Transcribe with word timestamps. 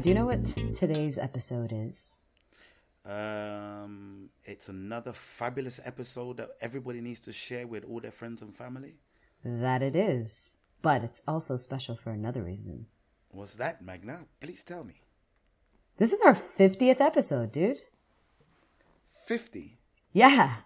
Do 0.00 0.10
you 0.10 0.14
know 0.14 0.26
what 0.26 0.46
t- 0.46 0.70
today's 0.70 1.18
episode 1.18 1.72
is? 1.74 2.22
Um, 3.04 4.30
it's 4.44 4.68
another 4.68 5.12
fabulous 5.12 5.80
episode 5.84 6.36
that 6.36 6.50
everybody 6.60 7.00
needs 7.00 7.18
to 7.20 7.32
share 7.32 7.66
with 7.66 7.84
all 7.84 7.98
their 7.98 8.12
friends 8.12 8.40
and 8.40 8.54
family. 8.54 8.94
That 9.44 9.82
it 9.82 9.96
is. 9.96 10.52
But 10.82 11.02
it's 11.02 11.20
also 11.26 11.56
special 11.56 11.96
for 11.96 12.10
another 12.10 12.44
reason. 12.44 12.86
What's 13.30 13.56
that, 13.56 13.82
Magna? 13.82 14.26
Please 14.40 14.62
tell 14.62 14.84
me. 14.84 15.02
This 15.96 16.12
is 16.12 16.20
our 16.20 16.34
50th 16.34 17.00
episode, 17.00 17.50
dude. 17.50 17.80
50? 19.26 19.78
Yeah. 20.12 20.58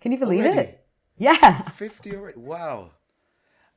Can 0.00 0.12
you 0.12 0.18
believe 0.18 0.46
Already? 0.46 0.58
it? 0.58 0.86
Yeah. 1.18 1.62
50 1.68 2.16
already? 2.16 2.38
Wow. 2.38 2.92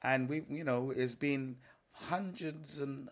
And 0.02 0.30
we, 0.30 0.44
you 0.50 0.64
know, 0.64 0.92
it's 0.96 1.16
been 1.16 1.58
hundreds 1.92 2.80
and 2.80 3.10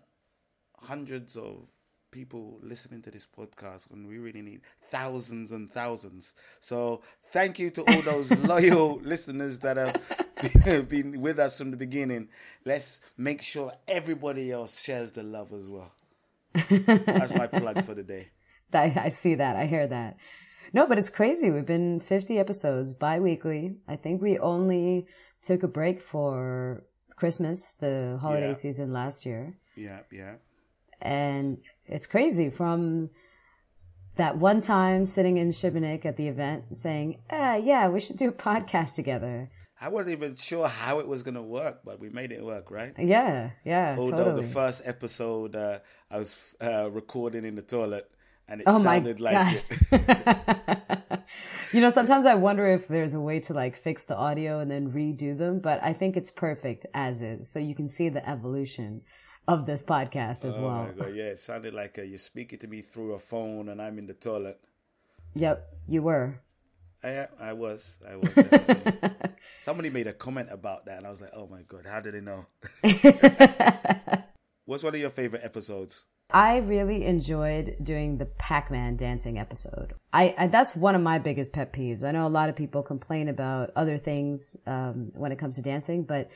hundreds 0.77 1.35
of 1.35 1.67
people 2.11 2.59
listening 2.61 3.01
to 3.03 3.11
this 3.11 3.25
podcast 3.27 3.89
when 3.89 4.05
we 4.07 4.17
really 4.17 4.41
need 4.41 4.61
thousands 4.89 5.51
and 5.51 5.71
thousands. 5.71 6.33
So 6.59 7.01
thank 7.31 7.57
you 7.59 7.69
to 7.71 7.81
all 7.83 8.01
those 8.01 8.31
loyal 8.53 8.99
listeners 9.03 9.59
that 9.59 9.77
have 9.77 10.87
been 10.89 11.21
with 11.21 11.39
us 11.39 11.57
from 11.57 11.71
the 11.71 11.77
beginning. 11.77 12.27
Let's 12.65 12.99
make 13.17 13.41
sure 13.41 13.71
everybody 13.87 14.51
else 14.51 14.81
shares 14.81 15.13
the 15.13 15.23
love 15.23 15.53
as 15.53 15.67
well. 15.69 15.93
That's 16.53 17.33
my 17.33 17.47
plug 17.47 17.85
for 17.85 17.93
the 17.95 18.03
day. 18.03 18.29
I, 18.73 18.93
I 19.05 19.09
see 19.09 19.35
that. 19.35 19.55
I 19.55 19.65
hear 19.65 19.87
that. 19.87 20.17
No, 20.73 20.87
but 20.87 20.97
it's 20.97 21.09
crazy. 21.09 21.49
We've 21.51 21.65
been 21.65 21.99
50 21.99 22.37
episodes 22.39 22.93
bi 22.93 23.19
weekly. 23.19 23.75
I 23.87 23.95
think 23.95 24.21
we 24.21 24.37
only 24.39 25.07
took 25.43 25.63
a 25.63 25.67
break 25.67 26.01
for 26.01 26.83
Christmas, 27.15 27.71
the 27.79 28.17
holiday 28.21 28.49
Yeah. 28.49 28.53
season 28.53 28.93
last 28.93 29.25
year. 29.25 29.55
Yeah, 29.75 29.99
yeah. 30.11 30.35
And 31.01 31.57
it's 31.85 32.07
crazy 32.07 32.49
from 32.49 33.09
that 34.15 34.37
one 34.37 34.61
time 34.61 35.05
sitting 35.05 35.37
in 35.37 35.49
Shibanik 35.49 36.05
at 36.05 36.17
the 36.17 36.27
event 36.27 36.75
saying, 36.75 37.21
ah, 37.31 37.55
yeah, 37.55 37.87
we 37.87 37.99
should 37.99 38.17
do 38.17 38.29
a 38.29 38.33
podcast 38.33 38.95
together. 38.95 39.49
I 39.79 39.89
wasn't 39.89 40.11
even 40.11 40.35
sure 40.35 40.67
how 40.67 40.99
it 40.99 41.07
was 41.07 41.23
going 41.23 41.33
to 41.35 41.41
work, 41.41 41.79
but 41.83 41.99
we 41.99 42.09
made 42.09 42.31
it 42.31 42.43
work, 42.45 42.69
right? 42.69 42.93
Yeah, 42.99 43.49
yeah, 43.65 43.95
Although 43.97 44.25
totally. 44.25 44.43
the 44.43 44.47
first 44.49 44.83
episode 44.85 45.55
uh, 45.55 45.79
I 46.11 46.19
was 46.19 46.37
uh, 46.61 46.91
recording 46.91 47.45
in 47.45 47.55
the 47.55 47.63
toilet 47.63 48.07
and 48.47 48.61
it 48.61 48.65
Oh 48.67 48.79
sounded 48.79 49.19
like 49.19 49.63
it. 49.91 51.19
you 51.73 51.81
know, 51.81 51.89
sometimes 51.89 52.27
I 52.27 52.35
wonder 52.35 52.67
if 52.67 52.87
there's 52.87 53.13
a 53.15 53.19
way 53.19 53.39
to 53.39 53.53
like 53.53 53.75
fix 53.75 54.05
the 54.05 54.15
audio 54.15 54.59
and 54.59 54.69
then 54.69 54.91
redo 54.91 55.35
them, 55.35 55.59
but 55.59 55.81
I 55.81 55.93
think 55.93 56.15
it's 56.15 56.29
perfect 56.29 56.85
as 56.93 57.23
is. 57.23 57.49
So 57.49 57.57
you 57.57 57.73
can 57.73 57.89
see 57.89 58.09
the 58.09 58.27
evolution 58.29 59.01
of 59.47 59.65
this 59.65 59.81
podcast 59.81 60.45
as 60.45 60.57
oh 60.57 60.63
well. 60.63 60.83
my 60.85 60.91
god, 60.91 61.15
yeah, 61.15 61.25
it 61.25 61.39
sounded 61.39 61.73
like 61.73 61.97
uh, 61.97 62.03
you're 62.03 62.17
speaking 62.17 62.59
to 62.59 62.67
me 62.67 62.81
through 62.81 63.13
a 63.13 63.19
phone 63.19 63.69
and 63.69 63.81
I'm 63.81 63.97
in 63.97 64.07
the 64.07 64.13
toilet. 64.13 64.59
Yep, 65.35 65.67
you 65.87 66.01
were. 66.03 66.41
I, 67.03 67.27
I 67.39 67.53
was, 67.53 67.97
I 68.07 68.15
was. 68.15 68.29
Somebody 69.61 69.89
made 69.89 70.07
a 70.07 70.13
comment 70.13 70.49
about 70.51 70.85
that, 70.85 70.97
and 70.97 71.07
I 71.07 71.09
was 71.09 71.21
like, 71.21 71.31
"Oh 71.33 71.47
my 71.47 71.61
god, 71.63 71.85
how 71.87 71.99
did 71.99 72.13
they 72.13 72.21
know?" 72.21 72.45
What's 74.65 74.83
one 74.83 74.93
of 74.93 75.01
your 75.01 75.09
favorite 75.09 75.41
episodes? 75.43 76.05
I 76.33 76.57
really 76.57 77.05
enjoyed 77.05 77.75
doing 77.83 78.17
the 78.17 78.25
Pac-Man 78.25 78.95
dancing 78.95 79.37
episode. 79.37 79.93
I, 80.13 80.33
I 80.37 80.47
that's 80.47 80.75
one 80.75 80.95
of 80.95 81.01
my 81.01 81.19
biggest 81.19 81.51
pet 81.51 81.73
peeves. 81.73 82.03
I 82.03 82.11
know 82.11 82.25
a 82.25 82.29
lot 82.29 82.49
of 82.49 82.55
people 82.55 82.83
complain 82.83 83.27
about 83.27 83.71
other 83.75 83.97
things 83.97 84.55
um, 84.65 85.11
when 85.13 85.31
it 85.31 85.39
comes 85.39 85.57
to 85.57 85.61
dancing, 85.61 86.03
but 86.03 86.29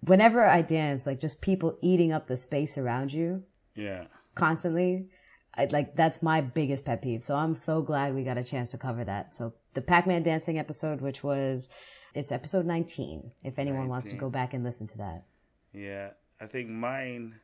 whenever 0.00 0.44
I 0.44 0.62
dance, 0.62 1.06
like 1.06 1.20
just 1.20 1.40
people 1.40 1.78
eating 1.82 2.12
up 2.12 2.26
the 2.26 2.36
space 2.36 2.78
around 2.78 3.12
you 3.12 3.44
Yeah, 3.74 4.04
constantly, 4.34 5.08
I, 5.54 5.66
like 5.66 5.96
that's 5.96 6.22
my 6.22 6.40
biggest 6.40 6.84
pet 6.84 7.02
peeve. 7.02 7.24
So 7.24 7.34
I'm 7.34 7.56
so 7.56 7.82
glad 7.82 8.14
we 8.14 8.24
got 8.24 8.38
a 8.38 8.44
chance 8.44 8.70
to 8.72 8.78
cover 8.78 9.04
that. 9.04 9.34
So 9.36 9.54
the 9.74 9.80
Pac-Man 9.80 10.22
dancing 10.22 10.58
episode, 10.58 11.00
which 11.00 11.22
was 11.22 11.68
it's 12.14 12.32
episode 12.32 12.66
19. 12.66 13.30
If 13.44 13.58
anyone 13.58 13.88
wants 13.88 14.06
to 14.06 14.16
go 14.16 14.30
back 14.30 14.54
and 14.54 14.64
listen 14.64 14.86
to 14.88 14.98
that. 14.98 15.24
yeah. 15.72 16.10
I 16.40 16.46
think 16.46 16.68
mine 16.68 17.34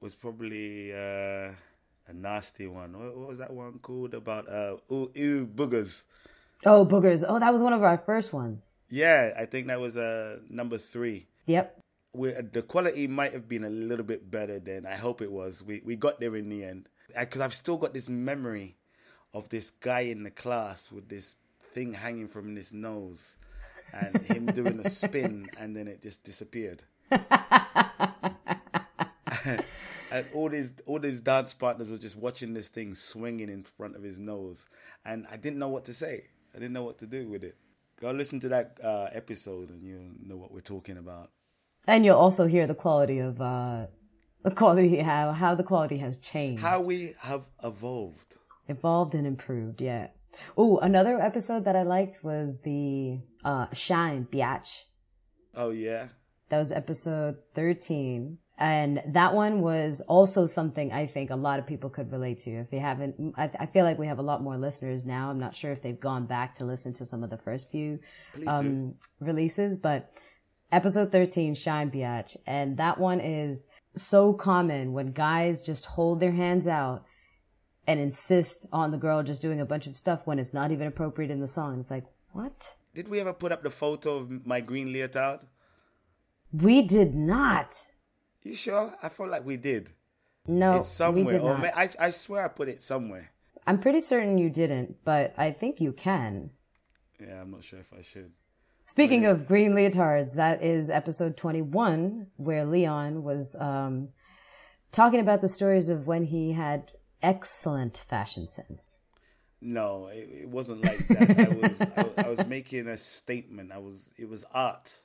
was 0.00 0.14
probably 0.14 0.90
uh, 0.92 1.52
a 2.06 2.12
nasty 2.14 2.66
one. 2.66 2.98
What, 2.98 3.16
what 3.16 3.28
was 3.28 3.38
that 3.38 3.52
one 3.52 3.78
called 3.78 4.14
about? 4.14 4.48
Uh, 4.48 4.76
ooh, 4.90 5.10
ew, 5.14 5.46
boogers. 5.46 6.04
Oh, 6.64 6.86
boogers. 6.86 7.24
Oh, 7.26 7.38
that 7.38 7.52
was 7.52 7.62
one 7.62 7.74
of 7.74 7.82
our 7.82 7.98
first 7.98 8.32
ones. 8.32 8.78
Yeah, 8.88 9.32
I 9.38 9.44
think 9.44 9.66
that 9.66 9.80
was 9.80 9.96
uh, 9.96 10.38
number 10.48 10.78
three. 10.78 11.26
Yep. 11.46 11.80
we 12.12 12.32
the 12.32 12.62
quality 12.62 13.06
might 13.06 13.32
have 13.32 13.48
been 13.48 13.64
a 13.64 13.70
little 13.70 14.04
bit 14.04 14.30
better 14.30 14.58
than 14.58 14.86
I 14.86 14.96
hope 14.96 15.22
it 15.22 15.30
was. 15.30 15.62
We 15.62 15.82
we 15.84 15.96
got 15.96 16.20
there 16.20 16.36
in 16.36 16.48
the 16.48 16.64
end 16.64 16.88
because 17.18 17.40
I've 17.40 17.54
still 17.54 17.76
got 17.76 17.94
this 17.94 18.08
memory 18.08 18.76
of 19.34 19.48
this 19.48 19.70
guy 19.70 20.00
in 20.00 20.22
the 20.22 20.30
class 20.30 20.90
with 20.90 21.08
this 21.08 21.36
thing 21.72 21.92
hanging 21.92 22.28
from 22.28 22.54
his 22.56 22.72
nose 22.72 23.36
and 23.92 24.16
him 24.22 24.46
doing 24.46 24.80
a 24.80 24.88
spin 24.88 25.48
and 25.58 25.76
then 25.76 25.88
it 25.88 26.02
just 26.02 26.24
disappeared. 26.24 26.82
and 30.10 30.26
all 30.34 30.50
his 30.50 30.74
all 30.86 31.00
his 31.00 31.20
dance 31.20 31.54
partners 31.54 31.88
were 31.88 31.98
just 31.98 32.16
watching 32.16 32.52
this 32.54 32.68
thing 32.68 32.94
swinging 32.94 33.48
in 33.48 33.62
front 33.62 33.96
of 33.96 34.02
his 34.02 34.18
nose, 34.18 34.66
and 35.04 35.26
I 35.30 35.36
didn't 35.36 35.58
know 35.58 35.68
what 35.68 35.84
to 35.86 35.94
say. 35.94 36.24
I 36.54 36.58
didn't 36.58 36.72
know 36.72 36.84
what 36.84 36.98
to 36.98 37.06
do 37.06 37.28
with 37.28 37.44
it. 37.44 37.56
Go 38.00 38.10
listen 38.12 38.40
to 38.40 38.48
that 38.48 38.78
uh, 38.82 39.08
episode, 39.12 39.70
and 39.70 39.84
you'll 39.84 40.12
know 40.26 40.36
what 40.36 40.52
we're 40.52 40.60
talking 40.60 40.96
about. 40.96 41.30
And 41.86 42.04
you'll 42.04 42.16
also 42.16 42.46
hear 42.46 42.66
the 42.66 42.74
quality 42.74 43.18
of 43.18 43.40
uh 43.40 43.86
the 44.42 44.50
quality 44.50 44.98
how 45.00 45.32
how 45.32 45.54
the 45.54 45.62
quality 45.62 45.98
has 45.98 46.16
changed. 46.18 46.62
How 46.62 46.80
we 46.80 47.12
have 47.20 47.46
evolved. 47.62 48.36
Evolved 48.68 49.14
and 49.14 49.26
improved, 49.26 49.80
yeah. 49.82 50.08
Oh, 50.56 50.78
another 50.78 51.20
episode 51.20 51.64
that 51.64 51.76
I 51.76 51.82
liked 51.82 52.22
was 52.24 52.58
the 52.64 53.20
uh 53.44 53.66
Shine 53.72 54.26
Biatch. 54.32 54.84
Oh 55.54 55.70
yeah, 55.70 56.08
That 56.48 56.58
was 56.58 56.70
episode 56.72 57.36
13. 57.54 58.38
And 58.60 59.02
that 59.06 59.34
one 59.34 59.62
was 59.62 60.02
also 60.06 60.46
something 60.46 60.92
I 60.92 61.06
think 61.06 61.30
a 61.30 61.36
lot 61.36 61.58
of 61.58 61.66
people 61.66 61.88
could 61.88 62.12
relate 62.12 62.40
to. 62.40 62.50
If 62.50 62.70
they 62.70 62.78
haven't, 62.78 63.34
I, 63.38 63.50
I 63.58 63.64
feel 63.64 63.86
like 63.86 63.98
we 63.98 64.06
have 64.06 64.18
a 64.18 64.22
lot 64.22 64.42
more 64.42 64.58
listeners 64.58 65.06
now. 65.06 65.30
I'm 65.30 65.40
not 65.40 65.56
sure 65.56 65.72
if 65.72 65.80
they've 65.80 65.98
gone 65.98 66.26
back 66.26 66.56
to 66.56 66.66
listen 66.66 66.92
to 66.94 67.06
some 67.06 67.24
of 67.24 67.30
the 67.30 67.38
first 67.38 67.70
few 67.70 67.98
um, 68.46 68.96
releases, 69.18 69.78
but 69.78 70.12
episode 70.70 71.10
13, 71.10 71.54
Shine 71.54 71.90
Biatch. 71.90 72.36
And 72.46 72.76
that 72.76 73.00
one 73.00 73.18
is 73.20 73.66
so 73.96 74.34
common 74.34 74.92
when 74.92 75.12
guys 75.12 75.62
just 75.62 75.86
hold 75.86 76.20
their 76.20 76.32
hands 76.32 76.68
out 76.68 77.04
and 77.86 77.98
insist 77.98 78.66
on 78.74 78.90
the 78.90 78.98
girl 78.98 79.22
just 79.22 79.40
doing 79.40 79.62
a 79.62 79.64
bunch 79.64 79.86
of 79.86 79.96
stuff 79.96 80.20
when 80.26 80.38
it's 80.38 80.52
not 80.52 80.70
even 80.70 80.86
appropriate 80.86 81.30
in 81.30 81.40
the 81.40 81.48
song. 81.48 81.80
It's 81.80 81.90
like, 81.90 82.04
what? 82.32 82.74
Did 82.94 83.08
we 83.08 83.20
ever 83.20 83.32
put 83.32 83.52
up 83.52 83.62
the 83.62 83.70
photo 83.70 84.18
of 84.18 84.46
my 84.46 84.60
green 84.60 84.92
leotard? 84.92 85.46
We 86.52 86.82
did 86.82 87.14
not. 87.14 87.84
You 88.42 88.54
sure? 88.54 88.94
I 89.02 89.08
felt 89.08 89.30
like 89.30 89.44
we 89.44 89.56
did. 89.56 89.90
No, 90.46 90.78
it's 90.78 90.88
we 90.88 90.94
somewhere. 90.94 91.24
did 91.34 91.44
not. 91.44 91.60
ma- 91.60 91.66
I 91.76 91.90
I 91.98 92.10
swear 92.10 92.44
I 92.44 92.48
put 92.48 92.68
it 92.68 92.82
somewhere. 92.82 93.30
I'm 93.66 93.78
pretty 93.78 94.00
certain 94.00 94.38
you 94.38 94.50
didn't, 94.50 94.96
but 95.04 95.34
I 95.36 95.52
think 95.52 95.80
you 95.80 95.92
can. 95.92 96.50
Yeah, 97.20 97.42
I'm 97.42 97.50
not 97.50 97.62
sure 97.62 97.78
if 97.78 97.92
I 97.96 98.02
should. 98.02 98.32
Speaking 98.86 99.26
of 99.26 99.46
green 99.46 99.72
leotards, 99.72 100.34
that 100.34 100.64
is 100.64 100.90
episode 100.90 101.36
21, 101.36 102.26
where 102.38 102.64
Leon 102.64 103.22
was 103.22 103.54
um, 103.60 104.08
talking 104.90 105.20
about 105.20 105.42
the 105.42 105.46
stories 105.48 105.88
of 105.88 106.08
when 106.08 106.24
he 106.24 106.52
had 106.52 106.90
excellent 107.22 108.02
fashion 108.08 108.48
sense. 108.48 109.02
No, 109.60 110.08
it, 110.08 110.28
it 110.42 110.48
wasn't 110.48 110.84
like 110.84 111.06
that. 111.08 111.38
I 111.38 111.48
was 111.54 111.80
I, 111.96 112.24
I 112.24 112.28
was 112.28 112.44
making 112.46 112.88
a 112.88 112.96
statement. 112.96 113.70
I 113.70 113.78
was 113.78 114.10
it 114.16 114.28
was 114.28 114.44
art. 114.52 114.98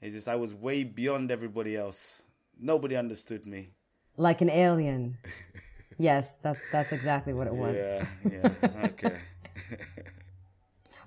It's 0.00 0.14
just 0.14 0.28
I 0.28 0.36
was 0.36 0.54
way 0.54 0.84
beyond 0.84 1.30
everybody 1.30 1.76
else. 1.76 2.22
Nobody 2.58 2.96
understood 2.96 3.46
me. 3.46 3.70
Like 4.16 4.40
an 4.40 4.50
alien. 4.50 5.18
yes, 5.98 6.36
that's 6.42 6.60
that's 6.72 6.92
exactly 6.92 7.32
what 7.32 7.46
it 7.46 7.54
was. 7.54 7.76
Yeah, 7.76 8.06
yeah. 8.32 8.50
Okay. 8.86 9.18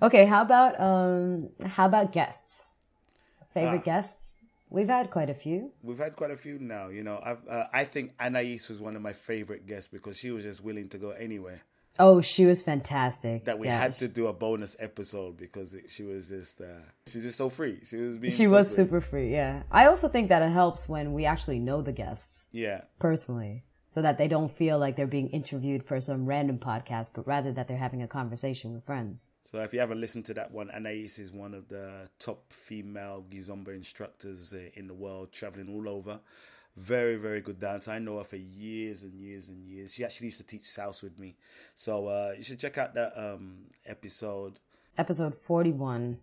Okay, 0.01 0.25
how 0.25 0.41
about 0.41 0.79
um 0.79 1.49
how 1.65 1.85
about 1.85 2.11
guests? 2.13 2.77
Favorite 3.53 3.79
Ah. 3.81 3.91
guests? 3.91 4.37
We've 4.69 4.87
had 4.87 5.09
quite 5.09 5.29
a 5.29 5.33
few. 5.33 5.71
We've 5.81 5.97
had 5.97 6.15
quite 6.15 6.29
a 6.31 6.37
few 6.37 6.59
now. 6.59 6.89
You 6.89 7.03
know, 7.03 7.19
I've, 7.23 7.47
uh, 7.47 7.65
I 7.73 7.85
think 7.85 8.13
Anais 8.19 8.59
was 8.69 8.79
one 8.79 8.95
of 8.95 9.01
my 9.01 9.13
favorite 9.13 9.65
guests 9.65 9.87
because 9.87 10.15
she 10.17 10.29
was 10.29 10.43
just 10.43 10.63
willing 10.63 10.89
to 10.89 10.99
go 10.99 11.09
anywhere. 11.09 11.61
Oh, 11.99 12.21
she 12.21 12.45
was 12.45 12.61
fantastic. 12.61 13.43
That 13.45 13.59
we 13.59 13.67
Yeah. 13.67 13.77
had 13.77 13.97
to 13.99 14.07
do 14.07 14.27
a 14.27 14.33
bonus 14.33 14.75
episode 14.79 15.35
because 15.37 15.73
it, 15.73 15.91
she 15.91 16.03
was 16.03 16.29
just 16.29 16.61
uh, 16.61 16.65
she's 17.07 17.23
just 17.23 17.37
so 17.37 17.49
free. 17.49 17.81
She 17.83 17.97
was 17.97 18.17
being 18.17 18.33
She 18.33 18.47
so 18.47 18.53
was 18.53 18.67
free. 18.67 18.75
super 18.77 19.01
free, 19.01 19.31
yeah. 19.31 19.63
I 19.69 19.85
also 19.85 20.07
think 20.07 20.29
that 20.29 20.41
it 20.41 20.49
helps 20.51 20.87
when 20.87 21.13
we 21.13 21.25
actually 21.25 21.59
know 21.59 21.81
the 21.81 21.91
guests 21.91 22.47
Yeah, 22.51 22.81
personally, 22.99 23.65
so 23.89 24.01
that 24.01 24.17
they 24.17 24.27
don't 24.29 24.49
feel 24.51 24.79
like 24.79 24.95
they're 24.95 25.07
being 25.07 25.29
interviewed 25.29 25.83
for 25.83 25.99
some 25.99 26.25
random 26.25 26.57
podcast, 26.57 27.09
but 27.13 27.27
rather 27.27 27.51
that 27.51 27.67
they're 27.67 27.77
having 27.77 28.01
a 28.01 28.07
conversation 28.07 28.73
with 28.73 28.85
friends. 28.85 29.25
So 29.43 29.59
if 29.61 29.73
you 29.73 29.79
haven't 29.79 29.99
listened 29.99 30.25
to 30.25 30.33
that 30.35 30.51
one, 30.51 30.69
Anais 30.69 31.17
is 31.17 31.31
one 31.33 31.53
of 31.55 31.67
the 31.69 32.07
top 32.19 32.53
female 32.53 33.25
Kizomba 33.29 33.75
instructors 33.75 34.53
uh, 34.53 34.59
in 34.75 34.87
the 34.87 34.93
world, 34.93 35.31
traveling 35.33 35.69
all 35.75 35.89
over. 35.89 36.19
Very, 36.79 37.17
very 37.17 37.41
good 37.41 37.59
dancer. 37.59 37.91
I 37.91 37.99
know 37.99 38.19
her 38.19 38.23
for 38.23 38.37
years 38.37 39.03
and 39.03 39.13
years 39.13 39.49
and 39.49 39.61
years. 39.67 39.93
She 39.93 40.05
actually 40.05 40.27
used 40.27 40.37
to 40.37 40.45
teach 40.45 40.61
salsa 40.63 41.03
with 41.03 41.19
me. 41.19 41.35
So 41.75 42.07
uh, 42.07 42.31
you 42.37 42.43
should 42.43 42.59
check 42.59 42.77
out 42.77 42.93
that 42.93 43.11
um, 43.17 43.65
episode. 43.85 44.59
Episode 44.97 45.35
41. 45.35 46.19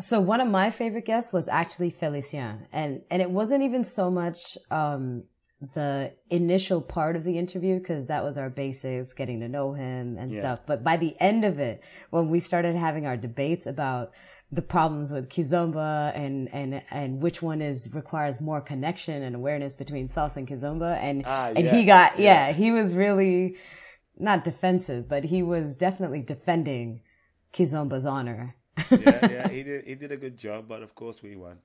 So 0.00 0.20
one 0.20 0.42
of 0.42 0.48
my 0.48 0.70
favorite 0.70 1.06
guests 1.06 1.32
was 1.32 1.48
actually 1.48 1.90
Felicien. 1.90 2.66
And, 2.70 3.00
and 3.10 3.22
it 3.22 3.30
wasn't 3.30 3.62
even 3.62 3.82
so 3.82 4.10
much 4.10 4.58
um, 4.70 5.24
the 5.74 6.12
initial 6.28 6.82
part 6.82 7.16
of 7.16 7.24
the 7.24 7.38
interview 7.38 7.78
because 7.78 8.08
that 8.08 8.22
was 8.22 8.36
our 8.36 8.50
basics, 8.50 9.14
getting 9.14 9.40
to 9.40 9.48
know 9.48 9.72
him 9.72 10.18
and 10.18 10.32
Yeah. 10.32 10.40
stuff. 10.40 10.60
But 10.66 10.84
by 10.84 10.98
the 10.98 11.14
end 11.18 11.46
of 11.46 11.58
it, 11.58 11.82
when 12.10 12.28
we 12.28 12.40
started 12.40 12.76
having 12.76 13.06
our 13.06 13.16
debates 13.16 13.66
about 13.66 14.12
the 14.52 14.62
problems 14.62 15.12
with 15.12 15.28
kizomba 15.28 16.16
and 16.16 16.48
and 16.52 16.82
and 16.90 17.22
which 17.22 17.40
one 17.40 17.62
is 17.62 17.88
requires 17.92 18.40
more 18.40 18.60
connection 18.60 19.22
and 19.22 19.36
awareness 19.36 19.74
between 19.74 20.08
salsa 20.08 20.36
and 20.36 20.48
kizomba, 20.48 20.96
and 20.98 21.22
Ah, 21.26 21.52
and 21.54 21.66
yeah, 21.66 21.76
he 21.76 21.84
got 21.84 22.18
yeah. 22.18 22.48
yeah, 22.48 22.52
he 22.52 22.70
was 22.72 22.94
really 22.94 23.56
not 24.18 24.44
defensive, 24.44 25.08
but 25.08 25.24
he 25.24 25.42
was 25.42 25.76
definitely 25.76 26.20
defending 26.20 27.00
kizomba's 27.54 28.06
honor. 28.06 28.56
Yeah, 28.90 29.28
yeah, 29.30 29.48
he 29.56 29.62
did. 29.62 29.84
He 29.86 29.94
did 29.94 30.12
a 30.12 30.16
good 30.16 30.36
job, 30.36 30.66
but 30.68 30.82
of 30.82 30.94
course 30.94 31.22
we 31.22 31.36
won. 31.36 31.58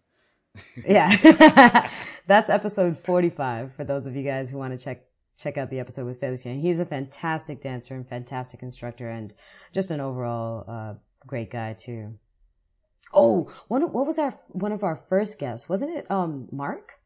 yeah. 0.88 1.90
That's 2.28 2.50
episode 2.50 2.98
45 3.00 3.74
for 3.76 3.84
those 3.84 4.08
of 4.08 4.16
you 4.16 4.24
guys 4.24 4.50
who 4.50 4.58
want 4.58 4.78
to 4.78 4.84
check 4.84 5.04
check 5.38 5.58
out 5.58 5.70
the 5.70 5.80
episode 5.80 6.06
with 6.06 6.22
Felicien. 6.22 6.62
He's 6.62 6.80
a 6.80 6.86
fantastic 6.86 7.60
dancer 7.60 7.94
and 7.94 8.08
fantastic 8.08 8.64
instructor 8.64 9.10
and 9.10 9.34
just 9.74 9.92
an 9.92 10.00
overall 10.00 10.64
uh, 10.68 10.94
great 11.28 11.52
guy 11.52 11.74
too. 11.74 12.18
Oh, 13.16 13.52
one 13.68 13.82
what 13.94 14.06
was 14.06 14.20
our 14.20 14.38
one 14.50 14.72
of 14.72 14.84
our 14.84 14.96
first 14.96 15.40
guests? 15.40 15.70
Wasn't 15.70 15.92
it 15.92 16.10
um 16.12 16.48
Mark? 16.52 17.00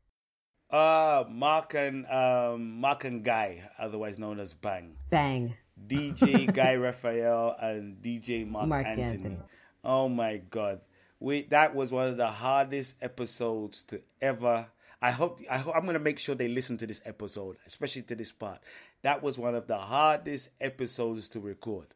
Uh 0.69 1.23
Mark 1.29 1.73
and 1.73 2.05
um, 2.07 2.79
Mark 2.79 3.03
and 3.05 3.23
Guy, 3.23 3.69
otherwise 3.77 4.19
known 4.19 4.39
as 4.39 4.53
Bang. 4.53 4.97
Bang. 5.09 5.55
DJ 5.87 6.53
Guy 6.53 6.75
Raphael 6.85 7.55
and 7.59 8.01
DJ 8.01 8.47
Mark, 8.47 8.67
Mark 8.67 8.85
Anthony. 8.85 9.13
Anthony. 9.13 9.37
Oh 9.83 10.09
my 10.09 10.37
god. 10.37 10.81
We 11.19 11.43
that 11.43 11.75
was 11.75 11.91
one 11.91 12.07
of 12.07 12.17
the 12.17 12.27
hardest 12.27 12.95
episodes 13.01 13.83
to 13.83 14.01
ever 14.21 14.67
I 15.01 15.11
hope 15.11 15.39
I 15.49 15.57
hope 15.57 15.75
I'm 15.75 15.83
going 15.83 15.93
to 15.93 15.99
make 15.99 16.19
sure 16.19 16.35
they 16.35 16.49
listen 16.49 16.77
to 16.77 16.87
this 16.87 17.01
episode, 17.05 17.57
especially 17.65 18.01
to 18.03 18.15
this 18.15 18.31
part. 18.31 18.59
That 19.01 19.23
was 19.23 19.37
one 19.37 19.55
of 19.55 19.67
the 19.67 19.77
hardest 19.77 20.49
episodes 20.59 21.29
to 21.29 21.39
record. 21.39 21.87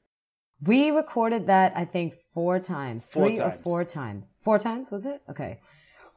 We 0.61 0.91
recorded 0.91 1.47
that 1.47 1.73
I 1.75 1.85
think 1.85 2.15
four 2.33 2.59
times, 2.59 3.07
Four 3.07 3.27
three 3.27 3.39
or 3.39 3.51
four 3.51 3.83
times. 3.83 4.33
Four 4.41 4.59
times 4.59 4.91
was 4.91 5.05
it? 5.05 5.21
Okay, 5.29 5.59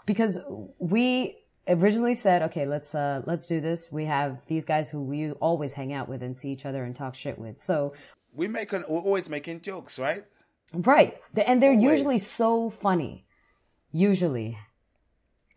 because 0.07 0.39
we 0.79 1.37
originally 1.69 2.15
said, 2.15 2.43
okay, 2.43 2.65
let's 2.67 2.95
uh 2.95 3.23
let's 3.27 3.47
do 3.47 3.61
this. 3.61 3.91
We 3.91 4.05
have 4.05 4.39
these 4.47 4.65
guys 4.65 4.89
who 4.91 5.03
we 5.03 5.33
always 5.33 5.73
hang 5.73 5.93
out 5.93 6.09
with 6.09 6.23
and 6.23 6.37
see 6.37 6.51
each 6.51 6.65
other 6.65 6.85
and 6.85 6.95
talk 6.95 7.15
shit 7.15 7.39
with. 7.39 7.61
So 7.63 7.93
We 8.35 8.47
make 8.49 8.73
an, 8.73 8.85
we're 8.89 9.01
always 9.01 9.29
making 9.29 9.63
jokes, 9.63 9.99
right? 9.99 10.25
right, 10.73 11.17
and 11.37 11.63
they're 11.63 11.71
Always. 11.71 11.91
usually 11.99 12.19
so 12.19 12.71
funny, 12.71 13.25
usually. 13.93 14.59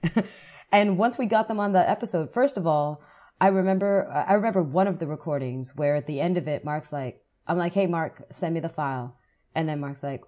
and 0.72 0.98
once 0.98 1.18
we 1.18 1.26
got 1.26 1.48
them 1.48 1.60
on 1.60 1.74
the 1.74 1.90
episode, 1.90 2.34
first 2.34 2.58
of 2.58 2.66
all, 2.66 3.02
I 3.42 3.48
remember 3.48 4.10
I 4.12 4.34
remember 4.34 4.64
one 4.64 4.88
of 4.88 5.00
the 5.00 5.08
recordings 5.08 5.76
where 5.76 5.96
at 5.96 6.08
the 6.08 6.20
end 6.22 6.38
of 6.38 6.48
it, 6.48 6.64
Mark's 6.66 6.92
like, 6.92 7.22
I'm 7.50 7.58
like, 7.58 7.74
hey 7.74 7.88
Mark, 7.88 8.24
send 8.32 8.54
me 8.54 8.60
the 8.62 8.70
file, 8.70 9.18
and 9.56 9.68
then 9.68 9.80
Mark's 9.80 10.04
like, 10.04 10.22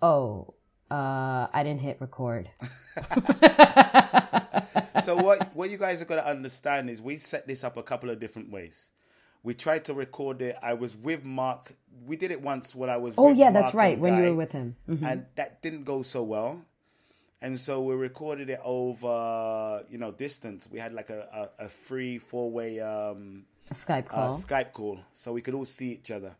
oh, 0.00 0.54
uh, 0.90 1.48
I 1.52 1.62
didn't 1.64 1.80
hit 1.80 2.00
record. 2.00 2.48
so 5.04 5.16
what 5.16 5.54
what 5.54 5.70
you 5.70 5.78
guys 5.78 6.00
are 6.00 6.04
going 6.04 6.20
to 6.20 6.26
understand 6.26 6.88
is 6.90 7.02
we 7.02 7.16
set 7.18 7.46
this 7.46 7.64
up 7.64 7.76
a 7.76 7.82
couple 7.82 8.10
of 8.10 8.20
different 8.20 8.50
ways. 8.50 8.90
We 9.42 9.54
tried 9.54 9.84
to 9.86 9.94
record 9.94 10.42
it. 10.42 10.56
I 10.62 10.74
was 10.74 10.94
with 10.94 11.24
Mark. 11.24 11.72
We 12.06 12.16
did 12.16 12.30
it 12.30 12.40
once 12.42 12.74
when 12.74 12.90
I 12.90 12.98
was. 12.98 13.14
oh 13.18 13.32
yeah, 13.32 13.50
that's 13.50 13.74
right. 13.74 13.98
When 13.98 14.16
you 14.16 14.30
were 14.30 14.36
with 14.36 14.52
him, 14.52 14.76
Mhm. 14.88 15.02
and 15.04 15.26
that 15.36 15.62
didn't 15.62 15.84
go 15.84 16.02
so 16.02 16.22
well. 16.22 16.62
And 17.42 17.58
so 17.58 17.80
we 17.82 17.94
recorded 17.94 18.50
it 18.50 18.60
over, 18.62 19.82
you 19.90 19.96
know, 19.96 20.12
distance. 20.12 20.68
We 20.70 20.78
had 20.78 20.92
like 20.92 21.08
a, 21.08 21.48
a, 21.58 21.64
a 21.64 21.68
free 21.70 22.18
four 22.18 22.50
way 22.50 22.80
um, 22.80 23.46
Skype 23.72 24.06
uh, 24.10 24.14
call. 24.28 24.32
Skype 24.34 24.72
call, 24.72 25.00
so 25.12 25.32
we 25.32 25.40
could 25.40 25.54
all 25.54 25.64
see 25.64 25.92
each 25.92 26.10
other. 26.10 26.36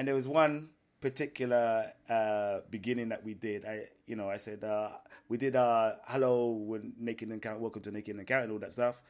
And 0.00 0.08
there 0.08 0.14
was 0.14 0.26
one 0.26 0.70
particular 1.02 1.92
uh, 2.08 2.60
beginning 2.70 3.10
that 3.10 3.22
we 3.22 3.34
did. 3.34 3.66
I, 3.66 3.84
you 4.06 4.16
know, 4.16 4.30
I 4.30 4.38
said 4.38 4.64
uh, 4.64 4.92
we 5.28 5.36
did 5.36 5.54
uh, 5.54 5.96
hello, 6.06 6.52
when 6.52 6.94
naked 6.98 7.28
and 7.28 7.42
count, 7.42 7.60
welcome 7.60 7.82
to 7.82 7.90
naked 7.90 8.16
and 8.16 8.26
count, 8.26 8.44
and 8.44 8.52
all 8.52 8.58
that 8.60 8.72
stuff. 8.72 9.02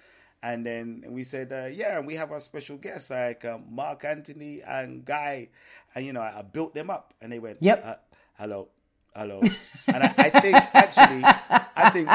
And 0.42 0.66
then 0.66 1.04
we 1.10 1.22
said, 1.22 1.52
uh, 1.52 1.66
yeah, 1.66 2.00
we 2.00 2.16
have 2.16 2.32
our 2.32 2.40
special 2.40 2.76
guests 2.76 3.08
like 3.08 3.44
um, 3.44 3.66
Mark 3.70 4.04
Anthony 4.04 4.62
and 4.66 5.04
Guy, 5.04 5.50
and 5.94 6.04
you 6.04 6.12
know, 6.12 6.22
I, 6.22 6.40
I 6.40 6.42
built 6.42 6.74
them 6.74 6.90
up, 6.90 7.14
and 7.20 7.30
they 7.30 7.38
went, 7.38 7.58
Yep. 7.60 7.82
uh, 7.86 7.94
hello, 8.36 8.66
hello, 9.14 9.42
and 9.86 10.02
I, 10.02 10.12
I 10.18 10.30
think 10.30 10.56
actually, 10.74 11.22
I 11.24 11.90
think 11.90 12.08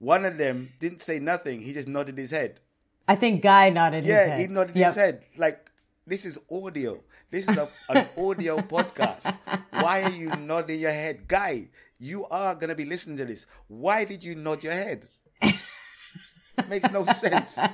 one 0.00 0.24
of 0.24 0.36
them 0.36 0.72
didn't 0.80 1.02
say 1.02 1.20
nothing. 1.20 1.62
He 1.62 1.72
just 1.74 1.86
nodded 1.86 2.18
his 2.18 2.32
head. 2.32 2.58
I 3.06 3.14
think 3.14 3.40
Guy 3.40 3.70
nodded 3.70 4.02
his 4.02 4.08
Yeah, 4.10 4.36
he 4.36 4.48
nodded 4.48 4.74
Yep. 4.74 4.86
his 4.88 4.96
head. 4.96 5.22
Like, 5.36 5.69
this 6.10 6.26
is 6.26 6.38
audio. 6.50 7.00
This 7.30 7.48
is 7.48 7.56
a, 7.56 7.68
an 7.88 8.08
audio 8.18 8.58
podcast. 8.74 9.32
Why 9.70 10.02
are 10.02 10.10
you 10.10 10.34
nodding 10.34 10.80
your 10.80 10.90
head? 10.90 11.28
Guy, 11.28 11.68
you 12.00 12.26
are 12.26 12.54
going 12.56 12.68
to 12.68 12.74
be 12.74 12.84
listening 12.84 13.16
to 13.18 13.24
this. 13.24 13.46
Why 13.68 14.04
did 14.04 14.24
you 14.24 14.34
nod 14.34 14.64
your 14.64 14.72
head? 14.72 15.06
Makes 16.68 16.90
no 16.90 17.04
sense. 17.06 17.58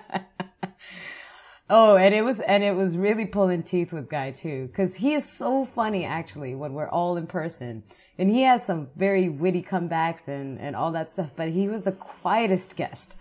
Oh, 1.69 1.97
and 1.97 2.15
it 2.15 2.23
was 2.23 2.39
and 2.39 2.63
it 2.63 2.77
was 2.77 2.97
really 2.97 3.27
pulling 3.27 3.65
teeth 3.65 3.93
with 3.93 4.09
Guy 4.09 4.31
too, 4.31 4.69
because 4.69 4.95
he 4.95 5.15
is 5.15 5.29
so 5.29 5.65
funny 5.65 6.05
actually 6.05 6.55
when 6.55 6.75
we're 6.75 6.89
all 6.89 7.17
in 7.17 7.27
person, 7.27 7.83
and 8.17 8.31
he 8.31 8.43
has 8.43 8.65
some 8.65 8.87
very 8.95 9.29
witty 9.29 9.65
comebacks 9.65 10.29
and 10.29 10.61
and 10.61 10.77
all 10.77 10.93
that 10.93 11.11
stuff. 11.11 11.31
But 11.35 11.49
he 11.49 11.67
was 11.67 11.83
the 11.83 11.91
quietest 11.91 12.77
guest 12.77 13.17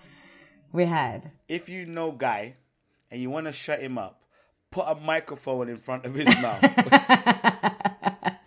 we 0.71 0.85
had. 0.85 1.31
If 1.49 1.69
you 1.69 1.87
know 1.87 2.11
Guy 2.11 2.57
and 3.09 3.19
you 3.19 3.31
want 3.31 3.47
to 3.47 3.51
shut 3.51 3.79
him 3.79 3.97
up, 3.97 4.21
put 4.75 4.85
a 4.89 4.95
microphone 4.95 5.69
in 5.69 5.77
front 5.77 6.05
of 6.05 6.13
his 6.13 6.27
mouth. 6.41 6.61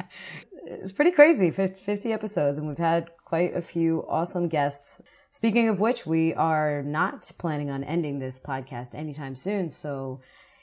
It's 0.70 0.92
pretty 0.92 1.10
crazy. 1.10 1.50
50 1.50 2.12
episodes, 2.12 2.56
and 2.56 2.68
we've 2.68 2.78
had 2.78 3.10
quite 3.24 3.56
a 3.56 3.60
few 3.60 4.06
awesome 4.08 4.48
guests. 4.48 5.02
Speaking 5.32 5.68
of 5.68 5.80
which, 5.80 6.06
we 6.06 6.34
are 6.34 6.82
not 6.82 7.30
planning 7.38 7.70
on 7.70 7.82
ending 7.84 8.18
this 8.18 8.38
podcast 8.38 8.94
anytime 8.94 9.34
soon. 9.34 9.70
So, 9.70 10.20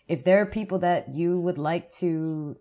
if 0.08 0.24
there 0.24 0.42
are 0.42 0.46
people 0.46 0.80
that 0.80 1.14
you 1.14 1.40
would 1.40 1.58
like 1.58 1.92
to 1.96 2.56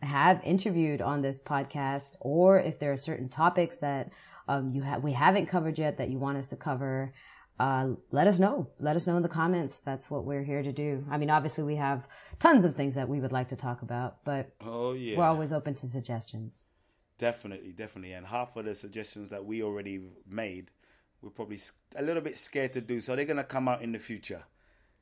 have 0.00 0.40
interviewed 0.44 1.02
on 1.02 1.22
this 1.22 1.38
podcast, 1.38 2.16
or 2.20 2.60
if 2.60 2.78
there 2.78 2.92
are 2.92 2.98
certain 2.98 3.28
topics 3.28 3.78
that 3.78 4.10
um, 4.48 4.70
you 4.74 4.82
have 4.82 5.02
we 5.02 5.12
haven't 5.12 5.46
covered 5.46 5.78
yet 5.78 5.98
that 5.98 6.10
you 6.10 6.18
want 6.18 6.38
us 6.38 6.48
to 6.50 6.56
cover, 6.56 7.12
uh, 7.58 7.88
let 8.10 8.26
us 8.26 8.38
know. 8.38 8.68
Let 8.80 8.96
us 8.96 9.06
know 9.06 9.16
in 9.16 9.22
the 9.22 9.28
comments. 9.28 9.80
That's 9.80 10.10
what 10.10 10.24
we're 10.24 10.44
here 10.44 10.62
to 10.62 10.72
do. 10.72 11.04
I 11.10 11.16
mean, 11.16 11.30
obviously, 11.30 11.64
we 11.64 11.76
have 11.76 12.06
tons 12.38 12.64
of 12.64 12.74
things 12.74 12.94
that 12.96 13.08
we 13.08 13.20
would 13.20 13.32
like 13.32 13.48
to 13.48 13.56
talk 13.56 13.82
about, 13.82 14.24
but 14.24 14.52
oh, 14.60 14.92
yeah. 14.92 15.16
we're 15.16 15.24
always 15.24 15.52
open 15.52 15.74
to 15.74 15.86
suggestions. 15.86 16.62
Definitely, 17.18 17.72
definitely. 17.72 18.12
And 18.12 18.26
half 18.26 18.56
of 18.56 18.66
the 18.66 18.74
suggestions 18.74 19.30
that 19.30 19.44
we 19.44 19.62
already 19.62 20.00
made, 20.28 20.70
we're 21.22 21.30
probably 21.30 21.58
a 21.96 22.02
little 22.02 22.22
bit 22.22 22.36
scared 22.36 22.74
to 22.74 22.82
do. 22.82 23.00
So 23.00 23.16
they're 23.16 23.24
going 23.24 23.38
to 23.38 23.44
come 23.44 23.68
out 23.68 23.80
in 23.80 23.92
the 23.92 23.98
future. 23.98 24.44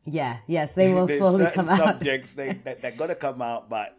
Yeah, 0.05 0.39
yes, 0.47 0.75
they 0.75 0.93
will 0.93 1.07
There's 1.09 1.19
slowly 1.21 1.51
come 1.51 1.69
out. 1.69 1.79
subjects 1.79 2.35
they, 2.35 2.53
that, 2.65 2.83
that 2.83 2.97
got 2.97 3.09
to 3.09 3.15
come 3.17 3.43
out, 3.43 3.69
but 3.69 3.97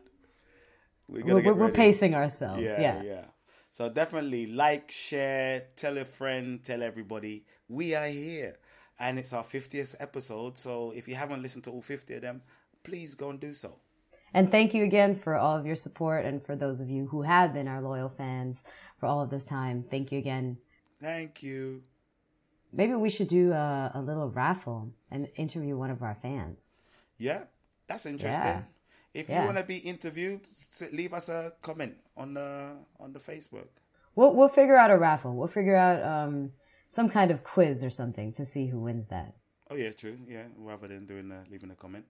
we're 1.09 1.23
going 1.23 1.33
We're, 1.35 1.41
to 1.41 1.47
we're, 1.47 1.53
get 1.53 1.59
we're 1.59 1.65
ready. 1.65 1.75
pacing 1.75 2.15
ourselves. 2.15 2.63
Yeah, 2.63 2.79
Yeah, 2.79 3.03
yeah. 3.03 3.21
So 3.75 3.89
definitely 3.89 4.47
like, 4.47 4.89
share, 4.89 5.65
tell 5.75 5.97
a 5.97 6.05
friend, 6.05 6.63
tell 6.63 6.81
everybody. 6.81 7.43
We 7.67 7.93
are 7.93 8.07
here. 8.07 8.55
And 8.97 9.19
it's 9.19 9.33
our 9.33 9.43
50th 9.43 9.95
episode. 9.99 10.57
So 10.57 10.93
if 10.95 11.09
you 11.09 11.15
haven't 11.15 11.41
listened 11.41 11.65
to 11.65 11.71
all 11.71 11.81
50 11.81 12.13
of 12.13 12.21
them, 12.21 12.41
please 12.85 13.15
go 13.15 13.31
and 13.31 13.37
do 13.37 13.51
so. 13.51 13.75
And 14.33 14.49
thank 14.49 14.73
you 14.73 14.85
again 14.85 15.13
for 15.17 15.35
all 15.35 15.57
of 15.57 15.65
your 15.65 15.75
support 15.75 16.23
and 16.23 16.41
for 16.41 16.55
those 16.55 16.79
of 16.79 16.89
you 16.89 17.07
who 17.07 17.23
have 17.23 17.53
been 17.53 17.67
our 17.67 17.81
loyal 17.81 18.07
fans 18.07 18.63
for 18.97 19.07
all 19.07 19.19
of 19.21 19.29
this 19.29 19.43
time. 19.43 19.83
Thank 19.91 20.09
you 20.09 20.19
again. 20.19 20.57
Thank 21.01 21.43
you. 21.43 21.83
Maybe 22.71 22.93
we 22.93 23.09
should 23.09 23.27
do 23.27 23.51
a, 23.51 23.91
a 23.93 24.01
little 24.01 24.29
raffle 24.29 24.93
and 25.11 25.27
interview 25.35 25.75
one 25.75 25.91
of 25.91 26.01
our 26.01 26.17
fans. 26.21 26.71
Yeah, 27.17 27.43
that's 27.87 28.05
interesting. 28.05 28.41
Yeah. 28.41 28.61
If 29.15 29.29
Yeah. 29.29 29.39
you 29.39 29.45
want 29.45 29.57
to 29.57 29.63
be 29.63 29.77
interviewed, 29.77 30.41
leave 30.91 31.13
us 31.13 31.29
a 31.29 31.53
comment 31.61 31.95
on 32.17 32.33
the 32.33 32.73
on 32.99 33.13
the 33.13 33.19
Facebook. 33.19 33.69
We'll 34.15 34.35
we'll 34.35 34.49
figure 34.49 34.75
out 34.75 34.91
a 34.91 34.97
raffle. 34.97 35.33
We'll 35.35 35.47
figure 35.47 35.75
out 35.77 36.03
um, 36.03 36.51
some 36.89 37.09
kind 37.09 37.31
of 37.31 37.43
quiz 37.43 37.81
or 37.83 37.89
something 37.89 38.33
to 38.33 38.43
see 38.45 38.67
who 38.67 38.79
wins 38.81 39.07
that. 39.07 39.33
Oh 39.71 39.75
yeah, 39.75 39.91
true. 39.91 40.17
Yeah, 40.27 40.43
rather 40.57 40.87
than 40.89 41.05
doing 41.07 41.31
uh, 41.31 41.43
leaving 41.49 41.71
a 41.71 41.75
comment, 41.75 42.05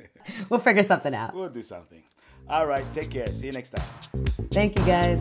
We'll 0.50 0.60
figure 0.60 0.82
something 0.82 1.14
out. 1.14 1.34
we'll 1.34 1.48
do 1.48 1.62
something. 1.62 2.02
All 2.48 2.66
right, 2.66 2.84
take 2.94 3.10
care. 3.10 3.26
See 3.32 3.46
you 3.46 3.52
next 3.52 3.70
time. 3.70 3.86
Thank 4.52 4.78
you 4.78 4.84
guys. 4.84 5.20